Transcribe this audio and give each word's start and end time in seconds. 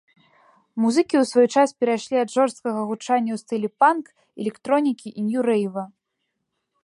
Музыкі 0.83 1.15
ў 1.21 1.25
свой 1.31 1.47
час 1.59 1.73
перайшлі 1.81 2.17
ад 2.23 2.29
жорсткага 2.37 2.81
гучання 2.91 3.31
ў 3.37 3.43
стылі 3.43 3.69
панк, 3.83 4.05
электронікі 4.45 5.09
і 5.19 5.29
нью-рэйва. 5.29 5.83